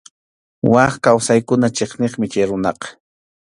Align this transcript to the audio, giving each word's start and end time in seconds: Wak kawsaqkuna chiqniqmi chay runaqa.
Wak 0.71 0.93
kawsaqkuna 1.07 1.67
chiqniqmi 1.77 2.25
chay 2.31 2.45
runaqa. 2.49 2.87